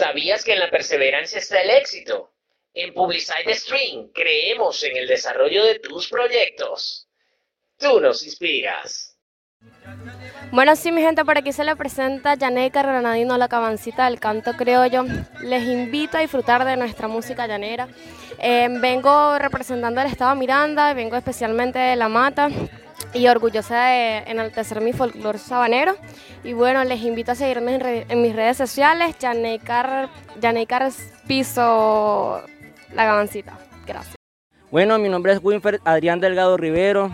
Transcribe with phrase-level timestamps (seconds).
[0.00, 2.32] ¿Sabías que en la perseverancia está el éxito?
[2.72, 7.06] En Publicite Stream creemos en el desarrollo de tus proyectos.
[7.76, 9.18] Tú nos inspiras.
[10.52, 14.54] Bueno, sí, mi gente, por aquí se le presenta Yaneca Granadino, la cabancita del canto
[14.54, 15.04] criollo.
[15.42, 17.86] Les invito a disfrutar de nuestra música llanera.
[18.38, 22.48] Eh, vengo representando al Estado Miranda, vengo especialmente de La Mata
[23.12, 25.96] y orgullosa de enaltecer mi folclore sabanero.
[26.44, 30.08] Y bueno, les invito a seguirme en, mis redes sociales, Yanecar,
[31.26, 32.42] Piso
[32.94, 33.58] La Cabancita.
[33.86, 34.16] Gracias.
[34.70, 37.10] Bueno, mi nombre es Winfred Adrián Delgado Rivero.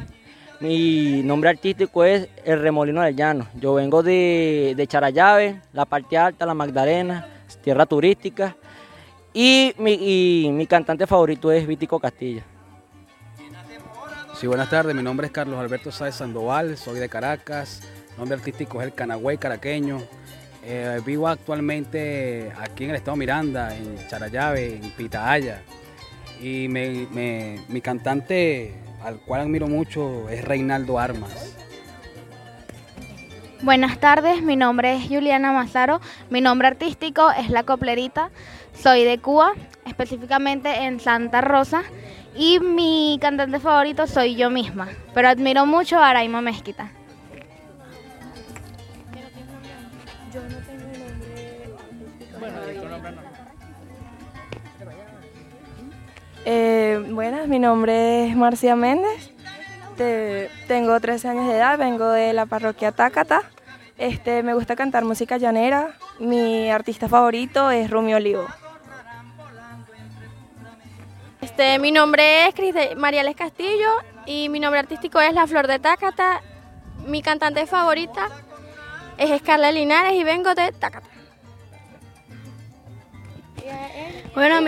[0.61, 3.47] Mi nombre artístico es El Remolino del Llano.
[3.55, 7.29] Yo vengo de, de la parte alta, la Magdalena,
[7.63, 8.57] tierra turística.
[9.35, 12.43] Y mi, mi cantante favorito es Vítico Castilla.
[14.39, 14.95] Sí, buenas tardes.
[14.95, 17.81] Mi nombre es Carlos Alberto Sáez Sandoval, soy de Caracas.
[18.11, 20.03] Mi nombre artístico es el Canagüey Caraqueño.
[20.63, 25.63] Eh, vivo actualmente aquí en el estado Miranda, en Charayave, en Pitaya.
[26.39, 31.55] Y mi cantante al cual admiro mucho es Reinaldo Armas.
[33.63, 38.31] Buenas tardes, mi nombre es Juliana Mazaro, mi nombre artístico es La Coplerita,
[38.79, 39.53] soy de Cuba,
[39.87, 41.83] específicamente en Santa Rosa,
[42.37, 46.91] y mi cantante favorito soy yo misma, pero admiro mucho a Araima Mezquita.
[56.45, 59.33] Eh, buenas, mi nombre es Marcia Méndez,
[60.69, 63.43] tengo 13 años de edad, vengo de la parroquia Tácata.
[63.99, 68.47] Este, me gusta cantar música llanera, mi artista favorito es Rumi Olivo.
[71.47, 73.89] Este, mi nombre es Mariales Castillo
[74.27, 76.43] y mi nombre artístico es La Flor de Tácata.
[77.07, 78.29] Mi cantante favorita
[79.17, 81.07] es Scarlett Linares y vengo de Tácata.
[84.35, 84.61] Bueno,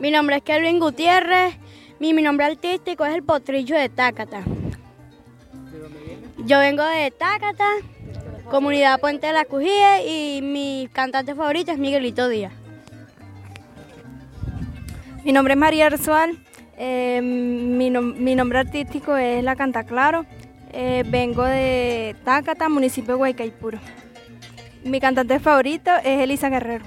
[0.00, 1.54] mi, nombre es Kelvin Gutiérrez,
[2.00, 4.42] mi, mi, nombre artístico es el Potrillo de Tácata.
[6.38, 7.68] Yo vengo de Tácata,
[8.50, 12.65] comunidad Puente de la Cujía y mi cantante favorito es Miguelito Díaz.
[15.26, 16.38] Mi nombre es María Arzual,
[16.78, 20.24] eh, mi, nombre artístico es La Canta Claro,
[20.72, 23.80] eh, vengo de Tácata, municipio de Guaycaipuro.
[24.84, 26.84] Mi cantante favorito es Elisa Guerrero.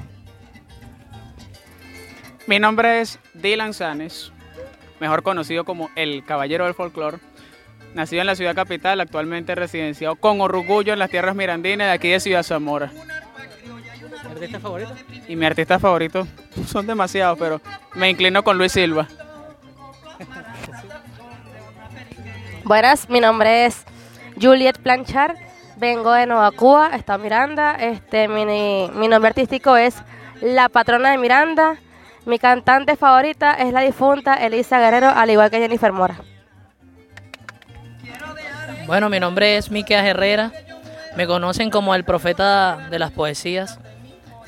[2.47, 4.31] Mi nombre es Dylan Sanes,
[5.01, 7.17] mejor conocido como el Caballero del Folclore.
[7.93, 12.07] Nacido en la ciudad capital, actualmente residenciado con orgullo en las tierras mirandinas de aquí
[12.07, 12.89] de Ciudad Zamora.
[14.39, 14.95] ¿Mi artista favorito?
[15.27, 16.27] Y mi artista favorito
[16.67, 17.61] son demasiados, pero
[17.93, 19.07] me inclino con Luis Silva.
[22.63, 23.83] Buenas, mi nombre es
[24.39, 25.35] Juliet Planchard,
[25.75, 27.75] vengo de Nueva Cuba, está Miranda.
[27.75, 29.95] Este, mi, mi nombre artístico es
[30.41, 31.77] La Patrona de Miranda.
[32.25, 36.21] Mi cantante favorita es la difunta Elisa Guerrero, al igual que Jennifer Mora.
[38.85, 40.51] Bueno, mi nombre es Miquel Herrera.
[41.17, 43.79] Me conocen como el profeta de las poesías,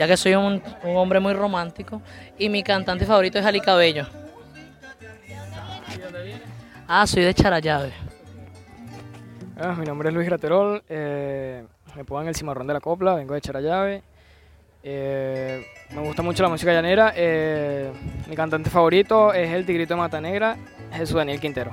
[0.01, 2.01] ya que soy un, hombre muy romántico.
[2.35, 4.07] Y mi cantante favorito es Ali Cabello.
[6.87, 7.93] Ah, soy de Charayave.
[9.59, 10.81] Ah, mi nombre es Luis Graterol.
[10.89, 11.63] Eh,
[11.95, 14.01] me pongo en el cimarrón de la copla, vengo de Charayave.
[14.81, 17.13] Eh, me gusta mucho la música llanera.
[17.15, 17.91] Eh,
[18.27, 20.57] mi cantante favorito es el Tigrito de Mata Negra,
[20.93, 21.69] Jesús Daniel Quintero.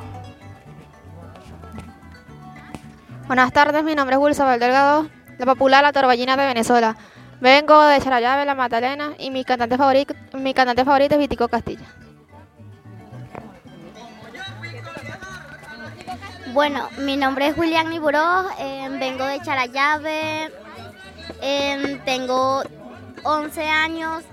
[3.26, 6.94] Buenas tardes, mi nombre es Wilson Delgado, la popular La Torbellina de Venezuela.
[7.40, 11.86] Vengo de Charayave, La Magdalena, y mi cantante favorito, mi cantante favorito es Vitico Castilla.
[16.52, 20.50] Bueno, mi nombre es Julián Iburó, eh, vengo de Charayave,
[22.04, 22.62] tengo
[23.22, 24.24] 11 años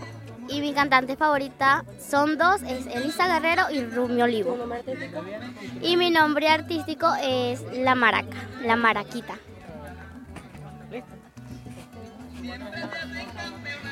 [0.47, 4.57] y mi cantante favorita son dos, es Elisa Guerrero y Rumi Olivo.
[5.81, 9.35] Y mi nombre artístico es La Maraca, La Maraquita.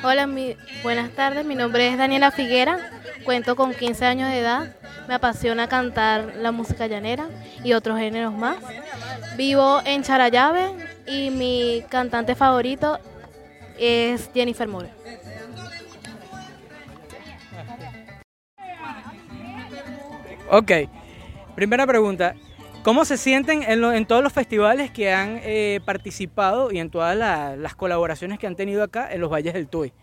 [0.04, 0.30] Hola,
[0.84, 2.78] buenas tardes, mi nombre es Daniela Figuera,
[3.24, 4.76] cuento con 15 años de edad,
[5.08, 7.28] me apasiona cantar la música llanera
[7.64, 8.58] y otros géneros más.
[9.38, 10.72] Vivo en Charayave
[11.08, 13.00] y mi cantante favorito
[13.80, 14.90] es Jennifer Moore.
[20.50, 20.72] Ok,
[21.56, 22.36] primera pregunta.
[22.84, 27.76] ¿Cómo se sienten en, todos los festivales que han eh, participado y en todas las
[27.76, 29.94] colaboraciones que han tenido acá en los Valles del Tuy?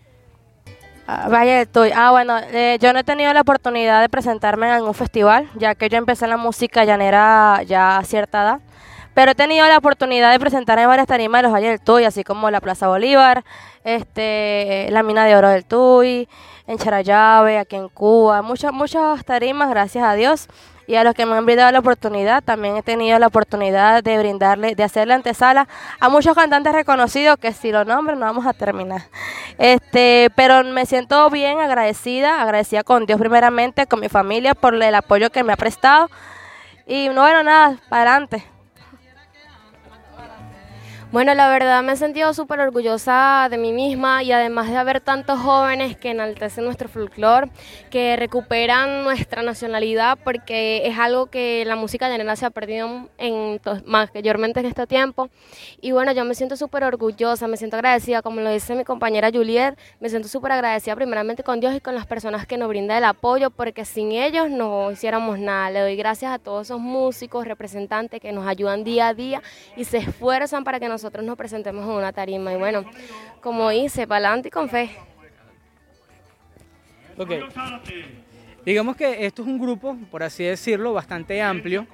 [1.06, 1.90] Ah, Valle del Tuy.
[1.94, 5.74] Ah, bueno, eh, yo no he tenido la oportunidad de presentarme en algún festival, ya
[5.74, 8.60] que yo empecé la música llanera ya a cierta edad
[9.12, 12.04] Pero he tenido la oportunidad de presentar en varias tarimas de los Valles del Tuy,
[12.04, 13.44] así como la Plaza Bolívar,
[13.84, 16.26] este, la Mina de Oro del Tuy,
[16.66, 20.48] en Charayave, aquí en Cuba, muchas, muchas tarimas, gracias a Dios.
[20.90, 24.18] Y a los que me han brindado la oportunidad, también he tenido la oportunidad de
[24.18, 25.68] brindarle, de hacerle antesala
[26.00, 29.02] a muchos cantantes reconocidos que si lo nombro no vamos a terminar.
[29.56, 34.94] Este, pero me siento bien agradecida, agradecida con Dios primeramente, con mi familia por el
[34.96, 36.10] apoyo que me ha prestado.
[36.88, 38.44] Y no, bueno, nada, para adelante.
[41.12, 45.00] Bueno, la verdad me he sentido súper orgullosa de mí misma y además de haber
[45.00, 47.50] tantos jóvenes que enaltecen nuestro folclore,
[47.90, 53.60] que recuperan nuestra nacionalidad, porque es algo que la música llanera se ha perdido en,
[53.86, 55.30] mayormente en este tiempo.
[55.80, 59.30] Y bueno, yo me siento súper orgullosa, me siento agradecida, como lo dice mi compañera
[59.32, 62.98] Juliet, me siento súper agradecida primeramente con Dios y con las personas que nos brindan
[62.98, 65.72] el apoyo, porque sin ellos no hiciéramos nada.
[65.72, 69.42] Le doy gracias a todos esos músicos, representantes que nos ayudan día a día
[69.76, 72.52] y se esfuerzan para que nos nosotros nos presentemos en una tarima.
[72.52, 72.84] Y bueno,
[73.40, 74.90] como hice, para adelante y con fe.
[77.16, 77.30] Ok.
[78.64, 81.86] Digamos que esto es un grupo, por así decirlo, bastante amplio.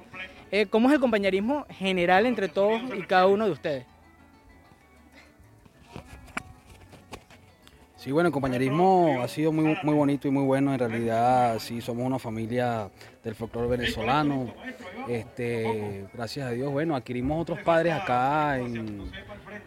[0.51, 3.85] Eh, ¿Cómo es el compañerismo general entre todos y cada uno de ustedes?
[7.95, 10.73] Sí, bueno, el compañerismo ha sido muy, muy bonito y muy bueno.
[10.73, 12.89] En realidad, sí, somos una familia
[13.27, 14.53] del folclore venezolano.
[15.07, 19.09] Este, gracias a Dios, bueno, adquirimos otros padres acá en,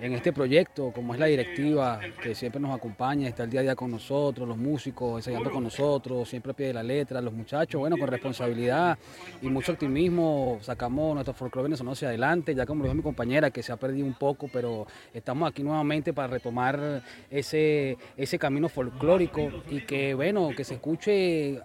[0.01, 3.63] en este proyecto, como es la directiva, que siempre nos acompaña, está el día a
[3.63, 7.33] día con nosotros, los músicos ensayando con nosotros, siempre a pie de la letra, los
[7.33, 8.99] muchachos, bueno, con responsabilidad
[9.41, 13.51] y mucho optimismo, sacamos nuestro folclore venezolano hacia adelante, ya como lo dijo mi compañera,
[13.51, 18.69] que se ha perdido un poco, pero estamos aquí nuevamente para retomar ese, ese camino
[18.69, 21.61] folclórico y que, bueno, que se escuche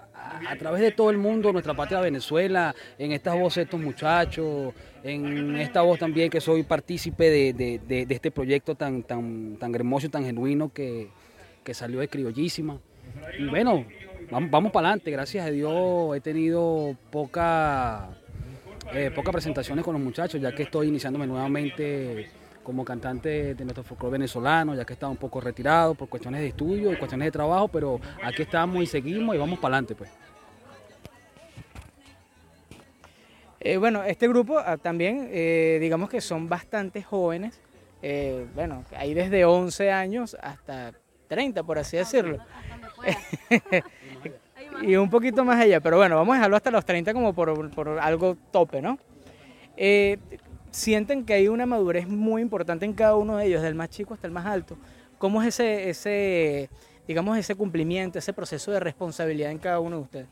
[0.48, 4.74] a, través de todo el mundo, nuestra patria Venezuela, en estas voces de estos muchachos,
[5.04, 10.24] en esta voz también que soy partícipe de, este proyecto tan, tan, tan hermoso tan
[10.24, 11.10] genuino que,
[11.72, 12.80] salió de Criollísima.
[13.40, 13.86] Y bueno,
[14.30, 18.10] vamos, vamos para adelante, gracias a Dios he tenido poca,
[18.94, 22.30] eh, pocas presentaciones con los muchachos, ya que estoy iniciándome nuevamente
[22.66, 26.48] como cantante de nuestro folclore venezolano, ya que estaba un poco retirado por cuestiones de
[26.48, 30.10] estudio y cuestiones de trabajo, pero aquí estamos y seguimos y vamos para adelante pues.
[33.60, 37.60] Eh, bueno, este grupo ah, también, eh, digamos que son bastante jóvenes,
[38.02, 40.92] eh, bueno, hay desde 11 años hasta
[41.28, 42.40] 30, por así decirlo.
[44.82, 47.72] y un poquito más allá, pero bueno, vamos a dejarlo hasta los 30 como por,
[47.72, 48.98] por algo tope, ¿no?
[50.76, 54.14] Sienten que hay una madurez muy importante en cada uno de ellos, del más chico
[54.14, 54.78] hasta el más alto.
[55.18, 56.70] ¿Cómo es ese, ese
[57.08, 60.28] digamos, ese cumplimiento, ese proceso de responsabilidad en cada uno de ustedes?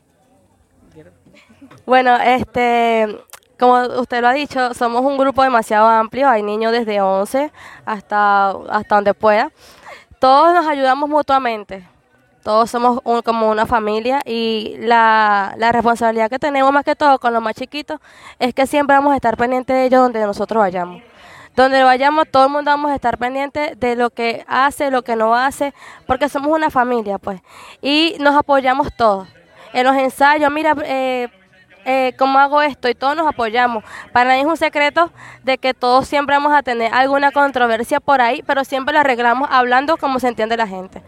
[1.86, 3.18] Bueno, este,
[3.58, 7.50] como usted lo ha dicho, somos un grupo demasiado amplio, hay niños desde 11
[7.86, 9.50] hasta, hasta donde pueda.
[10.20, 11.84] Todos nos ayudamos mutuamente
[12.44, 17.42] todos somos como una familia y la, responsabilidad que tenemos más que todo con los
[17.42, 17.98] más chiquitos
[18.38, 21.02] es que siempre vamos a estar pendientes de ellos donde nosotros vayamos.
[21.56, 25.16] Donde vayamos, todo el mundo vamos a estar pendientes de lo que hace, lo que
[25.16, 25.72] no hace,
[26.06, 27.40] porque somos una familia, pues.
[27.80, 29.26] Y nos apoyamos todos.
[29.72, 31.28] En los ensayos, mira, eh,
[31.86, 33.84] eh, cómo hago esto y todos nos apoyamos.
[34.12, 35.10] Para nadie es un secreto
[35.44, 39.48] de que todos siempre vamos a tener alguna controversia por ahí, pero siempre la arreglamos
[39.50, 41.02] hablando como se entiende la gente.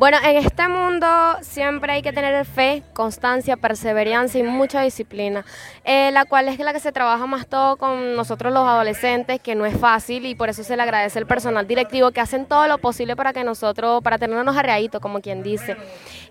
[0.00, 1.06] Bueno, en este mundo
[1.42, 5.44] siempre hay que tener fe, constancia, perseverancia y mucha disciplina,
[5.84, 9.54] eh, la cual es la que se trabaja más todo con nosotros los adolescentes, que
[9.54, 12.66] no es fácil y por eso se le agradece al personal directivo que hacen todo
[12.66, 15.76] lo posible para que nosotros, para tenernos arreaditos, como quien dice.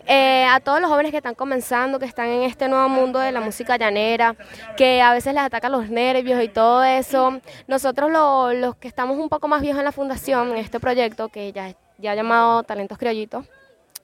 [0.08, 3.32] Eh, a todos los jóvenes que están comenzando, que están en este nuevo mundo de
[3.32, 4.36] la música llanera,
[4.78, 9.30] que a veces les atacan los nervios y todo eso, nosotros los que estamos un
[9.30, 13.46] poco más viejos en la fundación, en este proyecto, que ya, ya llamado Talentos Criollitos,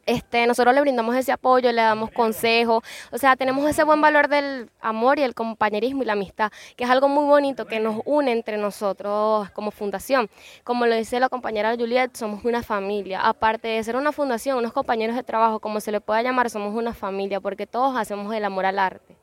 [0.05, 4.27] este, nosotros le brindamos ese apoyo, le damos consejos, o sea, tenemos ese buen valor
[4.27, 8.01] del amor y el compañerismo y la amistad, que es algo muy bonito que nos
[8.05, 10.29] une entre nosotros como fundación.
[10.63, 13.21] Como lo dice la compañera Juliet, somos una familia.
[13.21, 16.75] Aparte de ser una fundación, unos compañeros de trabajo, como se le pueda llamar, somos
[16.75, 19.15] una familia, porque todos hacemos el amor al arte.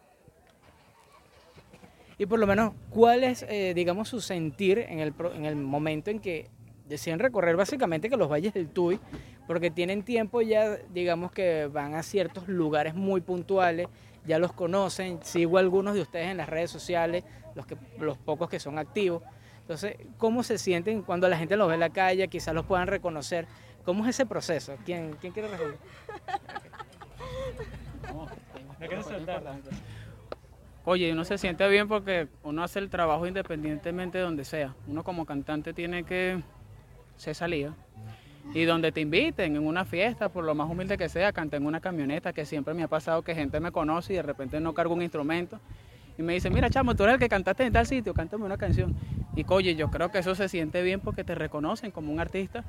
[2.19, 6.11] Y por lo menos, ¿cuál es, eh, digamos, su sentir en el, en el momento
[6.11, 6.51] en que
[6.87, 9.01] deciden recorrer básicamente que los valles del Tuy
[9.47, 13.89] porque tienen tiempo ya, digamos que van a ciertos lugares muy puntuales,
[14.25, 18.49] ya los conocen, sigo algunos de ustedes en las redes sociales, los, que, los pocos
[18.49, 19.23] que son activos.
[19.61, 22.87] Entonces, ¿cómo se sienten cuando la gente los ve en la calle, quizás los puedan
[22.87, 23.47] reconocer?
[23.85, 24.77] ¿Cómo es ese proceso?
[24.85, 25.79] ¿Quién, quién quiere responder?
[30.85, 34.75] oye, uno se siente bien porque uno hace el trabajo independientemente de donde sea.
[34.87, 36.43] Uno como cantante tiene que
[37.17, 37.75] ser salida.
[38.55, 41.67] Y donde te inviten, en una fiesta, por lo más humilde que sea, canté en
[41.67, 44.75] una camioneta, que siempre me ha pasado que gente me conoce y de repente no
[44.75, 45.59] cargo un instrumento.
[46.19, 48.59] Y me dice, mira, chamo, tú eres el que cantaste en tal sitio, cántame una
[48.59, 48.95] canción.
[49.35, 52.65] Y oye, yo creo que eso se siente bien porque te reconocen como un artista.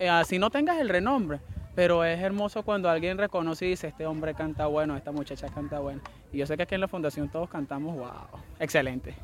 [0.00, 1.38] Eh, así no tengas el renombre,
[1.76, 5.78] pero es hermoso cuando alguien reconoce y dice, este hombre canta bueno, esta muchacha canta
[5.78, 6.00] bueno.
[6.32, 9.14] Y yo sé que aquí en la fundación todos cantamos, wow, excelente.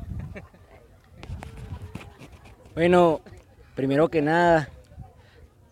[2.74, 3.20] Bueno,
[3.76, 4.68] primero que nada,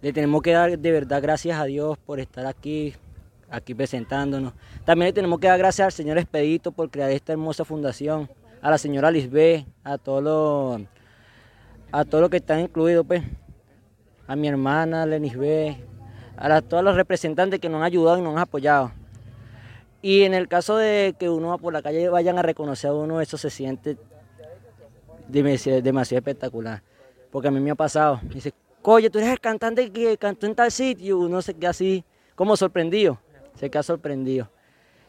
[0.03, 2.93] le tenemos que dar de verdad gracias a Dios por estar aquí,
[3.49, 4.53] aquí presentándonos.
[4.85, 8.29] También le tenemos que dar gracias al señor Expedito por crear esta hermosa fundación,
[8.61, 10.83] a la señora Lisbeth, a todos los
[11.93, 13.23] a todos los que están incluidos, pues,
[14.27, 15.77] a mi hermana Lenis B,
[16.37, 18.93] a todos los representantes que nos han ayudado y nos han apoyado.
[20.01, 22.95] Y en el caso de que uno va por la calle vayan a reconocer a
[22.95, 23.97] uno, eso se siente
[25.29, 26.83] demasiado espectacular.
[27.31, 28.21] Porque a mí me ha pasado.
[28.25, 28.53] dice,
[28.91, 31.19] oye, tú eres el cantante que cantó en tal sitio.
[31.19, 33.19] Uno se queda así, como sorprendido.
[33.55, 34.51] Se queda sorprendido.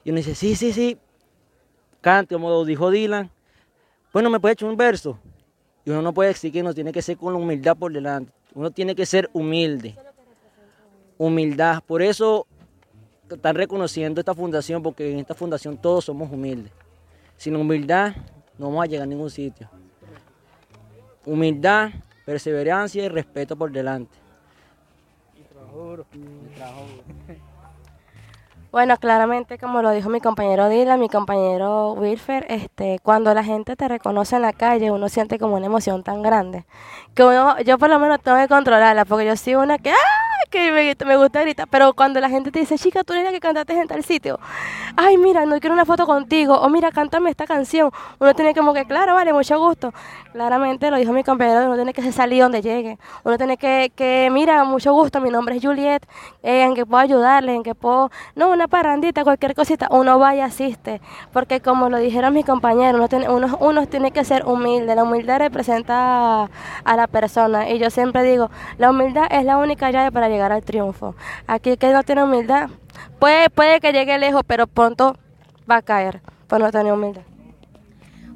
[0.03, 0.97] Y uno dice, sí, sí, sí.
[2.01, 3.31] Cante, como dijo Dylan.
[4.11, 5.17] Bueno, ¿me puede echar un verso?
[5.85, 8.31] Y uno no puede uno tiene que ser con la humildad por delante.
[8.53, 9.95] Uno tiene que ser humilde.
[11.17, 11.81] Humildad.
[11.85, 12.45] Por eso
[13.29, 16.71] están reconociendo esta fundación, porque en esta fundación todos somos humildes.
[17.37, 18.15] Sin humildad
[18.57, 19.69] no vamos a llegar a ningún sitio.
[21.25, 21.89] Humildad,
[22.25, 24.17] perseverancia y respeto por delante.
[28.71, 33.75] Bueno, claramente, como lo dijo mi compañero Dylan, mi compañero Wilfer, este, cuando la gente
[33.75, 36.65] te reconoce en la calle, uno siente como una emoción tan grande
[37.13, 40.22] que uno, yo por lo menos tengo que controlarla, porque yo soy una que ¡ah!
[40.53, 43.39] Que me, gusta gritar, pero cuando la gente te dice, chica, tú eres la que
[43.39, 44.39] cantaste en tal sitio,
[44.95, 48.71] ay, mira, no quiero una foto contigo, o mira, cántame esta canción, uno tiene como
[48.71, 49.91] que, claro, vale, mucho gusto.
[50.31, 54.29] Claramente lo dijo mi compañero, uno tiene que salir donde llegue, uno tiene que, que
[54.31, 56.05] mira, mucho gusto, mi nombre es Juliet,
[56.43, 60.33] eh, en que puedo ayudarle, en que puedo, no, una parrandita, cualquier cosita, uno vaya
[60.33, 64.45] y asiste, porque como lo dijeron mis compañeros, uno tiene, uno, uno tiene que ser
[64.45, 66.43] humilde, la humildad representa
[66.83, 70.42] a la persona, y yo siempre digo, la humildad es la única llave para llegar
[70.51, 71.15] al triunfo.
[71.47, 72.69] Aquí que no tiene humildad,
[73.19, 75.17] puede, puede que llegue lejos, pero pronto
[75.69, 77.23] va a caer por no tener humildad.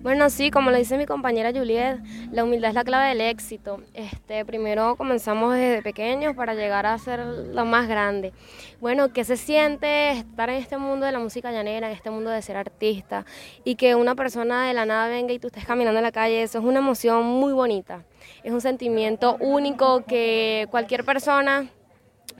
[0.07, 1.97] Bueno, sí, como lo dice mi compañera Juliet,
[2.31, 3.81] la humildad es la clave del éxito.
[3.93, 8.31] Este, primero comenzamos desde pequeños para llegar a ser lo más grande.
[8.79, 12.29] Bueno, ¿qué se siente estar en este mundo de la música llanera, en este mundo
[12.29, 13.25] de ser artista
[13.65, 16.43] y que una persona de la nada venga y tú estés caminando en la calle?
[16.43, 18.05] Eso es una emoción muy bonita.
[18.43, 21.67] Es un sentimiento único que cualquier persona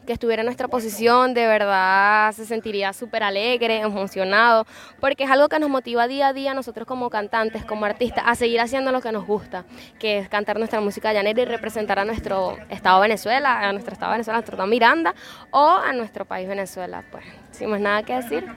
[0.08, 4.66] que estuviera en nuestra posición, de verdad se sentiría súper alegre, emocionado,
[5.00, 8.34] porque es algo que nos motiva día a día nosotros como cantantes, como artistas, a
[8.34, 9.66] seguir haciendo lo que nos gusta,
[10.00, 14.14] que es cantar nuestra música llanera y representar a nuestro estado Venezuela, a nuestro estado
[14.14, 15.14] Venezuela, a nuestro estado Miranda
[15.52, 17.04] o a nuestro país Venezuela.
[17.12, 18.48] Pues, sin más nada que decir.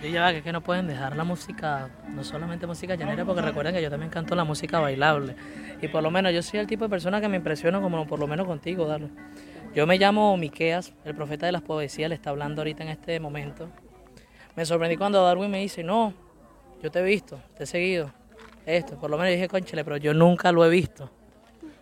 [0.00, 3.42] Sí, ya que es que no pueden dejar la música, no solamente música llanera, porque
[3.42, 5.36] recuerden que yo también canto la música bailable.
[5.80, 8.18] Y por lo menos yo soy el tipo de persona que me impresiona como por
[8.18, 9.08] lo menos contigo, Darlo.
[9.74, 13.18] Yo me llamo Miqueas, el profeta de las poesías, le está hablando ahorita en este
[13.20, 13.68] momento.
[14.54, 16.12] Me sorprendí cuando Darwin me dice, no,
[16.82, 18.12] yo te he visto, te he seguido,
[18.66, 18.98] esto.
[18.98, 21.10] Por lo menos dije, conchale, pero yo nunca lo he visto.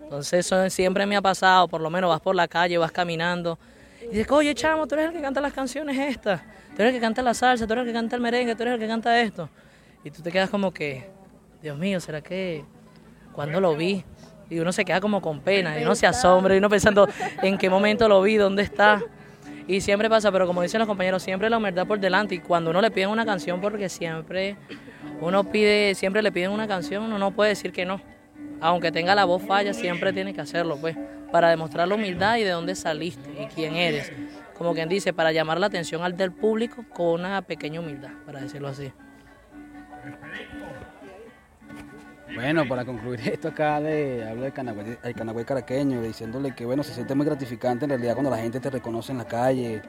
[0.03, 3.59] Entonces eso siempre me ha pasado, por lo menos vas por la calle, vas caminando.
[4.03, 6.41] Y dices, oye, chamo, tú eres el que canta las canciones estas
[6.81, 8.63] tú eres el que canta la salsa, tú eres el que canta el merengue, tú
[8.63, 9.51] eres el que canta esto.
[10.03, 11.11] Y tú te quedas como que,
[11.61, 12.65] Dios mío, ¿será que
[13.35, 14.03] cuando lo vi?
[14.49, 17.07] Y uno se queda como con pena, y uno se asombra, y uno pensando
[17.43, 19.03] en qué momento lo vi, dónde está.
[19.67, 22.37] Y siempre pasa, pero como dicen los compañeros, siempre la humildad por delante.
[22.37, 24.57] Y cuando uno le piden una canción, porque siempre
[25.21, 28.01] uno pide, siempre le piden una canción, uno no puede decir que no.
[28.59, 30.97] Aunque tenga la voz falla, siempre tiene que hacerlo, pues,
[31.31, 34.11] para demostrar la humildad y de dónde saliste y quién eres
[34.61, 38.43] como quien dice, para llamar la atención al del público con una pequeña humildad, para
[38.43, 38.93] decirlo así.
[42.35, 46.83] Bueno, para concluir esto acá de hablo del Canagüey, el Canagüey caraqueño, diciéndole que bueno,
[46.83, 49.81] se siente muy gratificante en realidad cuando la gente te reconoce en la calle,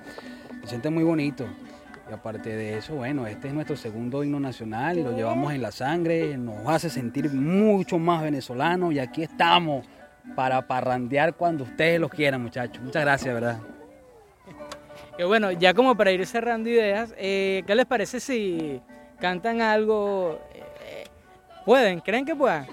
[0.62, 1.46] se siente muy bonito.
[2.10, 5.64] Y aparte de eso, bueno, este es nuestro segundo himno nacional y lo llevamos en
[5.64, 9.86] la sangre, nos hace sentir mucho más venezolanos y aquí estamos
[10.34, 12.82] para parrandear cuando ustedes lo quieran, muchachos.
[12.82, 13.58] Muchas gracias, ¿verdad?
[15.22, 18.82] Y bueno, ya como para ir cerrando ideas, eh, ¿qué les parece si
[19.20, 20.40] cantan algo?
[20.52, 21.04] Eh,
[21.64, 22.00] ¿Pueden?
[22.00, 22.66] ¿Creen que puedan?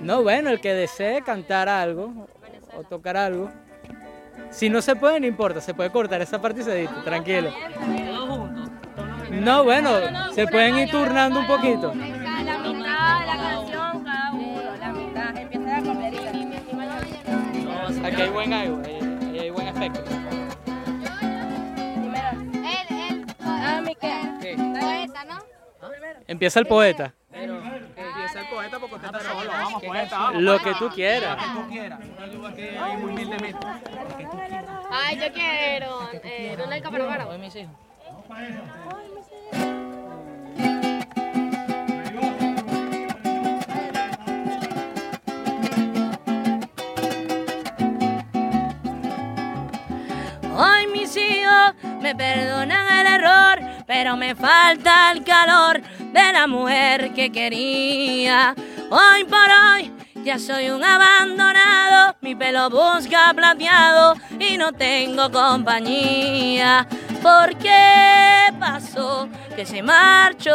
[0.00, 2.26] No, bueno, el que desee cantar algo
[2.76, 3.48] o tocar algo.
[4.50, 7.52] Si no se puede, no importa, se puede cortar esa parte y se dice, tranquilo.
[9.30, 11.94] No, bueno, se pueden ir turnando un poquito.
[11.94, 15.36] La mitad de la canción, cada uno, la mitad.
[15.36, 15.80] Empieza
[18.02, 18.08] la.
[18.08, 18.82] Aquí hay buen algo,
[26.32, 27.12] Empieza el poeta.
[27.30, 29.50] Empieza el poeta porque usted está solo.
[29.50, 30.42] Vamos, poeta, vamos.
[30.42, 31.36] Lo que tú quieras.
[31.36, 32.00] Lo que tú quieras.
[32.00, 33.66] Una muy humildemente.
[34.90, 36.08] Ay, yo quiero.
[36.24, 37.26] Eh, Ronald Capanamara.
[37.26, 37.74] Hoy mis hijos.
[50.56, 57.12] Hoy mis hijos me perdonan el error, pero me falta el calor de la mujer
[57.14, 58.54] que quería.
[58.90, 59.92] Hoy por hoy
[60.24, 66.86] ya soy un abandonado, mi pelo busca plateado y no tengo compañía.
[67.22, 70.52] ¿Por qué pasó que se marchó?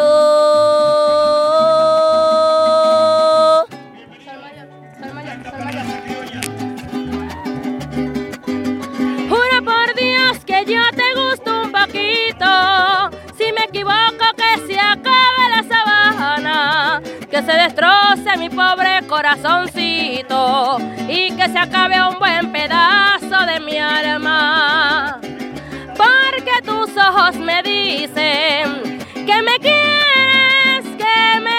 [18.49, 20.77] Pobre corazoncito.
[21.07, 25.19] Y que se acabe un buen pedazo de mi alma.
[25.95, 31.57] Porque tus ojos me dicen que me quieres, que me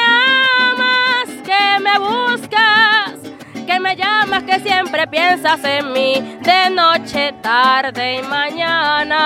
[0.71, 2.88] amas, que me buscas
[3.68, 9.18] que me llamas, que siempre piensas en mí, de noche, tarde y mañana.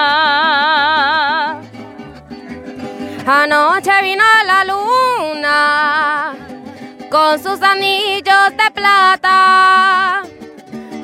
[3.24, 6.34] Anoche vino la luna
[7.12, 10.22] con sus anillos de plata,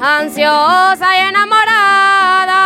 [0.00, 2.62] ansiosa y enamorada,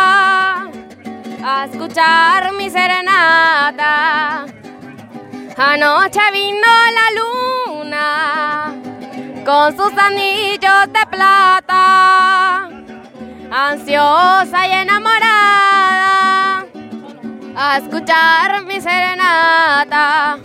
[1.43, 4.45] a escuchar mi serenata.
[5.57, 8.73] Anoche vino la luna
[9.45, 12.69] con sus anillos de plata,
[13.51, 16.65] ansiosa y enamorada,
[17.57, 20.39] a escuchar mi serenata.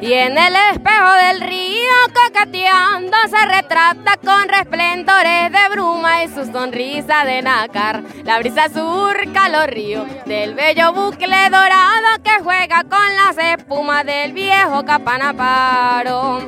[0.00, 6.44] Y en el espejo del río coqueteando se retrata con resplendores de bruma y su
[6.52, 8.02] sonrisa de nácar.
[8.24, 14.32] La brisa surca los ríos del bello bucle dorado que juega con las espumas del
[14.32, 16.40] viejo capanaparo.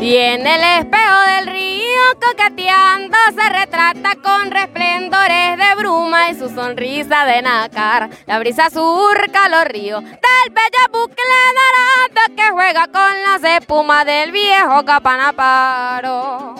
[0.00, 6.48] Y en el espejo del río coqueteando se retrata con resplendores de bruma y su
[6.48, 8.10] sonrisa de nácar.
[8.26, 14.32] La brisa surca los ríos del bello bucle dorado que juega con las espumas del
[14.32, 16.54] viejo capanaparo.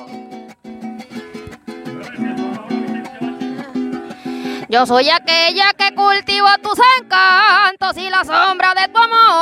[4.68, 9.35] Yo soy aquella que cultivo tus encantos y la sombra de tu amor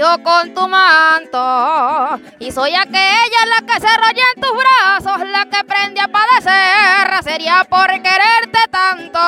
[0.00, 2.20] con tu manto.
[2.38, 7.22] Y soy aquella la que se rolla en tus brazos, la que prende a padecer.
[7.22, 9.20] Sería por quererte tanto.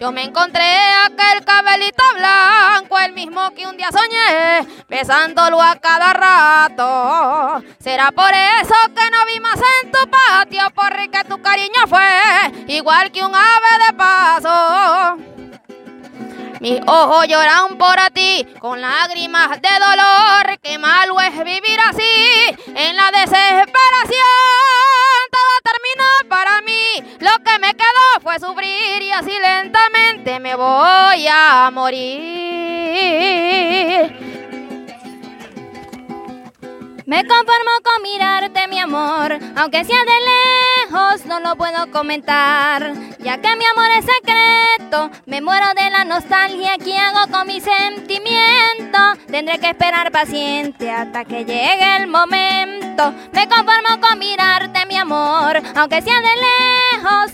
[0.00, 0.64] Yo me encontré
[1.04, 7.62] aquel cabelito blanco, el mismo que un día soñé, besándolo a cada rato.
[7.78, 13.12] Será por eso que no vi más en tu patio, porque tu cariño fue igual
[13.12, 15.35] que un ave de paso.
[16.60, 20.58] Mis ojos lloran por ti con lágrimas de dolor.
[20.62, 23.74] Qué malo es vivir así en la desesperación.
[25.30, 27.02] Todo terminó para mí.
[27.20, 32.86] Lo que me quedó fue sufrir y así lentamente me voy a morir.
[37.06, 42.94] Me conformo con mirarte, mi amor, aunque sea de lejos, no lo puedo comentar.
[43.20, 47.60] Ya que mi amor es secreto, me muero de la nostalgia que hago con mi
[47.60, 48.98] sentimiento.
[49.30, 53.14] Tendré que esperar paciente hasta que llegue el momento.
[53.32, 56.85] Me conformo con mirarte, mi amor, aunque sea de lejos,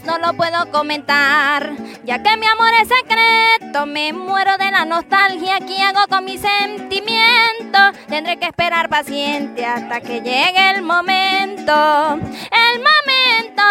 [0.04, 1.72] no lo puedo comentar.
[2.04, 6.38] Ya que mi amor es secreto, me muero de la nostalgia que hago con mi
[6.38, 7.78] sentimiento.
[8.08, 12.18] Tendré que esperar paciente hasta que llegue el momento,
[12.50, 13.62] el momento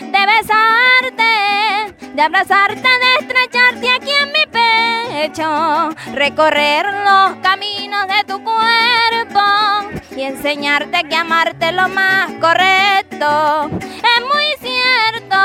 [0.00, 8.42] de besarte, de abrazarte, de estrecharte aquí en mi pecho, recorrer los caminos de tu
[8.42, 13.70] cuerpo y enseñarte que amarte lo más correcto.
[13.80, 15.36] Es muy cierto,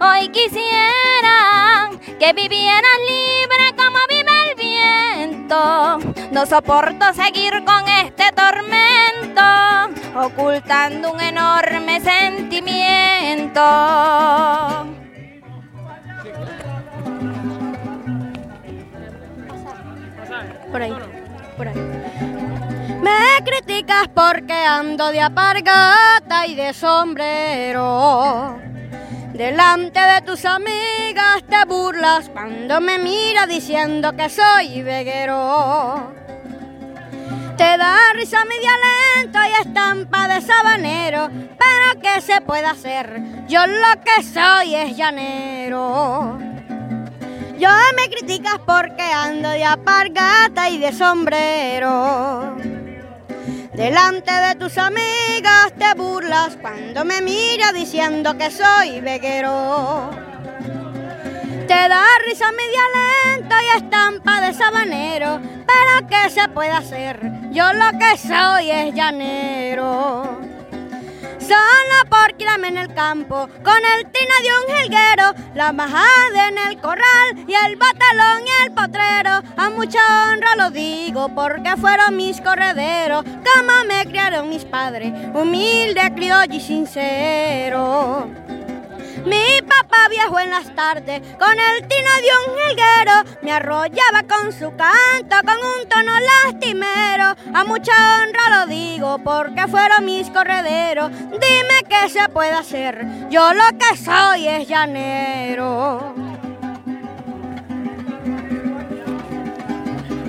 [0.00, 5.98] hoy quisiera que vivieras libre como vive el viento.
[6.32, 9.42] No soporto seguir con este tormento,
[10.18, 13.60] ocultando un enorme sentimiento.
[24.08, 28.58] Porque ando de apargata y de sombrero.
[29.32, 36.12] Delante de tus amigas te burlas cuando me mira diciendo que soy veguero.
[37.56, 43.46] Te da risa mi violento y estampa de sabanero, pero ¿qué se puede hacer?
[43.46, 46.38] Yo lo que soy es llanero.
[47.58, 52.71] Yo me criticas porque ando de apargata y de sombrero.
[53.74, 60.10] Delante de tus amigas te burlas cuando me mira diciendo que soy veguero.
[61.66, 67.18] Te da risa mi dialento y estampa de sabanero, pero ¿qué se puede hacer?
[67.50, 70.38] Yo lo que soy es llanero.
[72.42, 77.36] Tirarme en el campo, con el tino de un jilguero, la majada en el corral
[77.46, 79.42] y el batalón y el potrero.
[79.56, 86.12] A mucha honra lo digo porque fueron mis correderos, como me criaron mis padres, humilde,
[86.16, 88.28] criollo y sincero.
[89.24, 94.52] Mi papá viejo en las tardes, con el tino de un jilguero, me arrollaba con
[94.52, 97.34] su canto, con un tono lastimero.
[97.54, 101.10] A mucha honra lo digo, porque fueron mis correderos.
[101.30, 106.14] Dime qué se puede hacer, yo lo que soy es llanero.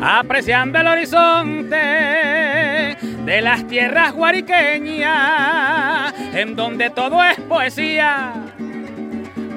[0.05, 8.33] apreciando el horizonte de las tierras guariqueñas, en donde todo es poesía.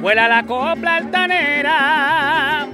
[0.00, 2.66] Vuela la copla altanera,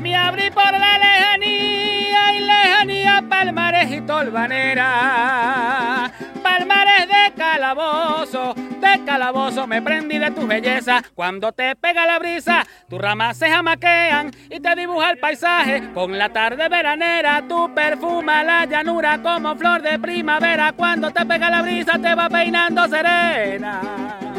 [0.00, 6.10] me abrí por la lejanía y lejanía palmares y tolvanera.
[6.42, 11.02] Palmares de calabozo, de calabozo me prendí de tu belleza.
[11.14, 15.92] Cuando te pega la brisa, tus ramas se jamaquean y te dibuja el paisaje.
[15.92, 20.72] Con la tarde veranera, tu perfuma la llanura como flor de primavera.
[20.72, 24.29] Cuando te pega la brisa, te va peinando serena.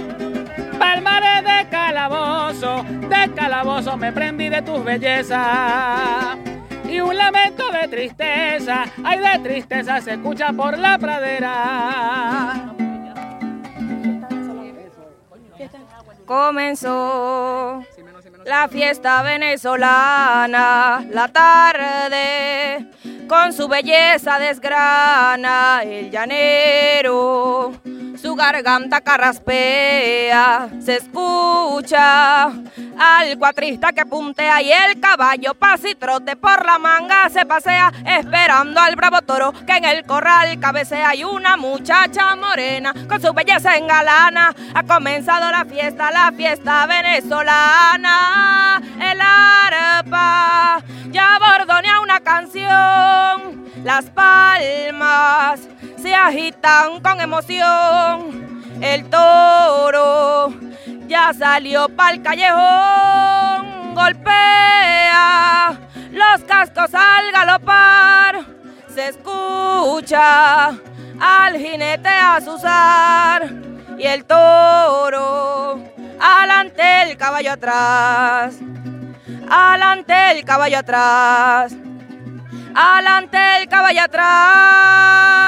[0.82, 6.38] Palmares de calabozo, de calabozo me prendí de tus bellezas.
[6.90, 12.74] Y un lamento de tristeza, ay de tristeza se escucha por la pradera.
[16.26, 17.84] Comenzó
[18.52, 22.86] la fiesta venezolana, la tarde
[23.26, 27.72] con su belleza desgrana el llanero.
[28.22, 36.78] Su garganta carraspea, se escucha al cuatrista que puntea y el caballo pasitrote por la
[36.78, 42.36] manga se pasea esperando al bravo toro que en el corral cabecea y una muchacha
[42.36, 48.41] morena con su belleza engalana ha comenzado la fiesta, la fiesta venezolana,
[49.00, 55.62] el arpa ya bordonea una canción, las palmas
[55.98, 58.62] se agitan con emoción.
[58.82, 60.54] El toro
[61.08, 65.78] ya salió pa'l callejón, golpea
[66.12, 68.46] los cascos al galopar.
[68.94, 70.70] Se escucha
[71.20, 73.50] al jinete azuzar
[73.98, 75.80] y el toro
[76.20, 78.56] alante el caballo atrás.
[79.50, 81.74] Alante el caballo atrás.
[82.74, 85.42] Alante el caballo atrás.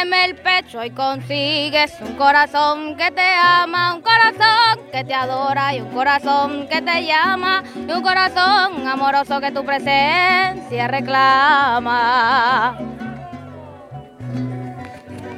[0.00, 5.80] El pecho y consigues un corazón que te ama, un corazón que te adora y
[5.80, 12.78] un corazón que te llama y un corazón amoroso que tu presencia reclama.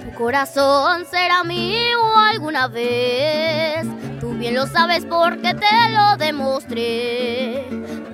[0.04, 3.86] Tu corazón será mío alguna vez,
[4.20, 7.64] tú bien lo sabes porque te lo demostré.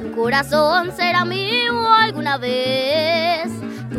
[0.01, 3.56] Tu corazón será mío alguna vez.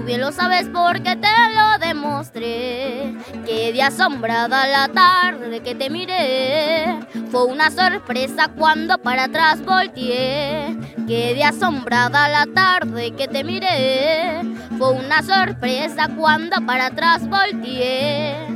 [0.07, 3.13] Bien lo sabes porque te lo demostré.
[3.45, 6.97] Quedé asombrada la tarde que te miré.
[7.29, 10.77] Fue una sorpresa cuando para atrás volteé.
[11.05, 14.43] Quedé asombrada la tarde que te miré.
[14.77, 18.46] Fue una sorpresa cuando para atrás volteé.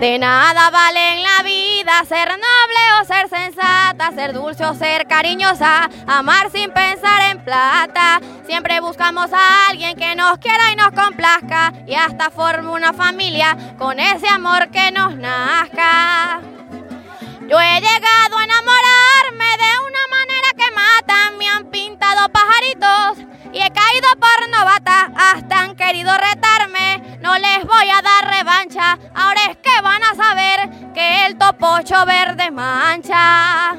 [0.00, 5.06] De nada vale en la vida ser noble o ser sensata, ser dulce o ser
[5.06, 8.20] cariñosa, amar sin pensar en plata.
[8.46, 13.56] Siempre buscamos a alguien que nos quiera y nos complazca y hasta forme una familia
[13.76, 16.40] con ese amor que nos nazca.
[17.48, 23.28] Yo he llegado a enamorarme de una manera que mata, me han pintado pajaritos
[25.88, 26.87] querido retarme,
[27.28, 28.98] no les voy a dar revancha.
[29.14, 33.76] Ahora es que van a saber que el topocho verde mancha.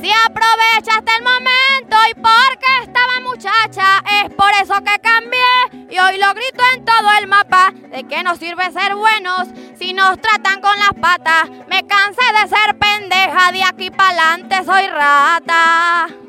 [0.00, 6.18] Si aprovechaste el momento y porque estaba muchacha, es por eso que cambié y hoy
[6.18, 7.72] lo grito en todo el mapa.
[7.90, 11.50] ¿De qué nos sirve ser buenos si nos tratan con las patas?
[11.68, 16.23] Me cansé de ser pendeja, de aquí para adelante soy rata.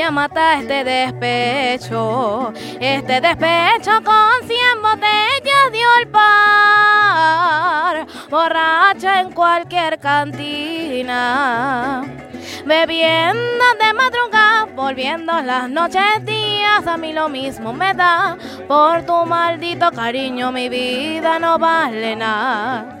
[0.00, 7.26] A matar este despecho, este despecho con cien botellas de olpar,
[8.30, 11.24] borracha en cualquier cantina,
[12.64, 18.36] bebiendo de madrugada, volviendo las noches días, a mí lo mismo me da,
[18.68, 22.97] por tu maldito cariño mi vida no vale nada.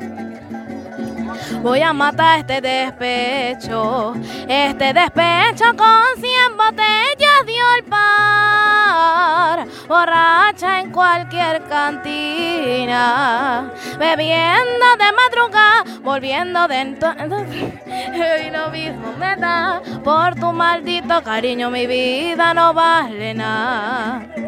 [1.62, 4.14] Voy a matar este despecho,
[4.48, 12.94] este despecho con cien botellas de olpar, borracha en cualquier cantina,
[13.98, 17.74] bebiendo de madrugada, volviendo de entonces.
[18.52, 24.47] Lo mismo me da, por tu maldito cariño mi vida no vale nada.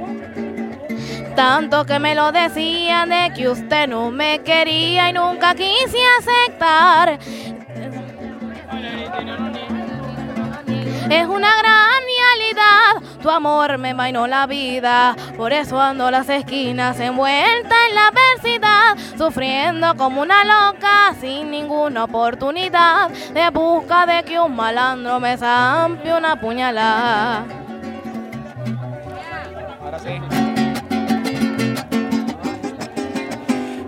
[1.40, 7.18] Tanto que me lo decían de que usted no me quería y nunca quise aceptar.
[11.08, 17.00] Es una gran realidad, tu amor me mainó la vida, por eso ando las esquinas
[17.00, 24.38] envuelta en la adversidad, sufriendo como una loca sin ninguna oportunidad, de busca de que
[24.38, 27.46] un malandro me zampe una puñalada.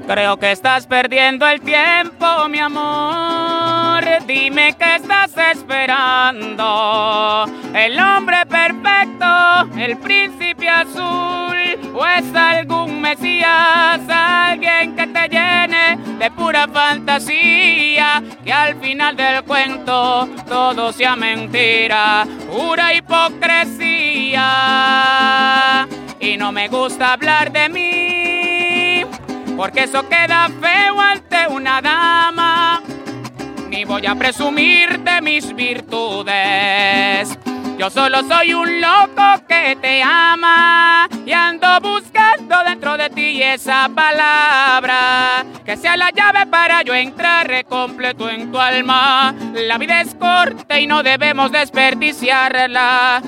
[0.07, 4.05] Creo que estás perdiendo el tiempo, mi amor.
[4.27, 6.65] Dime qué estás esperando.
[7.73, 9.27] El hombre perfecto,
[9.79, 11.57] el príncipe azul,
[11.95, 19.45] o es algún mesías, alguien que te llene de pura fantasía, que al final del
[19.45, 24.49] cuento todo sea mentira, pura hipocresía.
[26.19, 28.52] Y no me gusta hablar de mí
[29.63, 32.83] porque eso queda feo ante una dama.
[33.69, 37.39] Ni voy a presumir de mis virtudes.
[37.79, 43.89] Yo solo soy un loco que te ama y ando buscando dentro de ti esa
[43.89, 49.33] palabra que sea la llave para yo entrar completo en tu alma.
[49.55, 53.23] La vida es corta y no debemos desperdiciarla.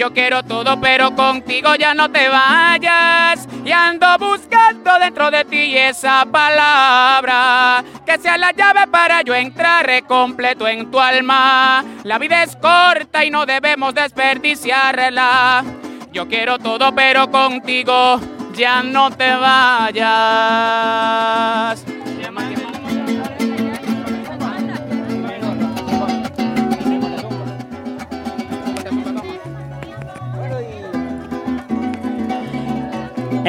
[0.00, 3.46] Yo quiero todo, pero contigo ya no te vayas.
[3.62, 9.90] Y ando buscando dentro de ti esa palabra que sea la llave para yo entrar
[10.06, 11.84] completo en tu alma.
[12.04, 15.64] La vida es corta y no debemos desperdiciarla.
[16.14, 18.18] Yo quiero todo, pero contigo
[18.54, 20.00] ya no te vayas.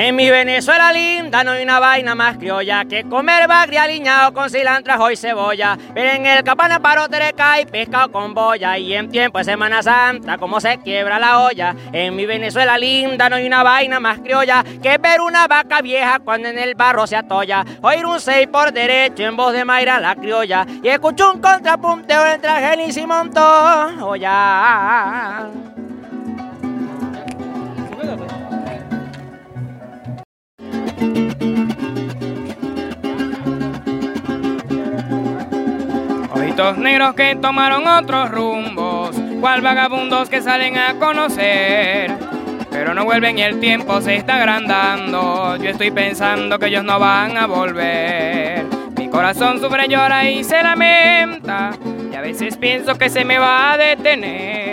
[0.04, 4.50] En mi Venezuela linda no hay una vaina más criolla que comer bagre aliñado con
[4.50, 5.78] cilantro y cebolla.
[5.94, 8.80] Pero en el capana paro tereca y pescado con boya.
[8.80, 11.76] Y en tiempo de Semana Santa, como se quiebra la olla.
[11.94, 16.18] En mi Venezuela linda no hay una vaina más criolla que ver una vaca vieja
[16.18, 17.64] cuando en el barro se atolla.
[17.84, 20.66] Oír un seis por derecho en voz de Mayra la criolla.
[20.82, 24.32] Y escucho un contrapunteo entre Argenis y Montoya.
[36.32, 42.12] Ojitos negros que tomaron otros rumbos, cual vagabundos que salen a conocer.
[42.70, 45.58] Pero no vuelven y el tiempo se está agrandando.
[45.58, 48.66] Yo estoy pensando que ellos no van a volver.
[48.98, 51.72] Mi corazón sufre, llora y se lamenta.
[52.12, 54.71] Y a veces pienso que se me va a detener.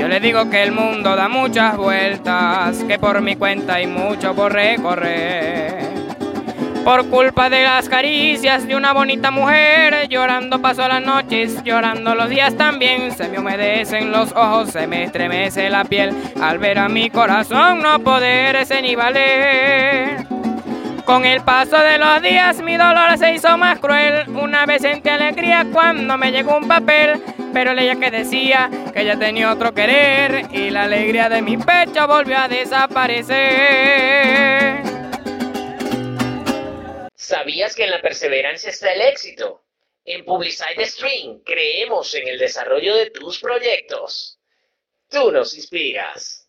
[0.00, 4.34] Yo le digo que el mundo da muchas vueltas, que por mi cuenta hay mucho
[4.34, 5.90] por recorrer.
[6.82, 12.30] Por culpa de las caricias de una bonita mujer, llorando paso las noches, llorando los
[12.30, 13.12] días también.
[13.14, 17.82] Se me humedecen los ojos, se me estremece la piel al ver a mi corazón
[17.82, 20.39] no poderse ni valer.
[21.10, 24.28] Con el paso de los días mi dolor se hizo más cruel.
[24.28, 27.20] Una vez sentí alegría cuando me llegó un papel,
[27.52, 32.06] pero leía que decía que ella tenía otro querer y la alegría de mi pecho
[32.06, 34.84] volvió a desaparecer.
[37.16, 39.64] ¿Sabías que en la perseverancia está el éxito?
[40.04, 44.38] En Publicide Stream creemos en el desarrollo de tus proyectos.
[45.08, 46.39] Tú nos inspiras.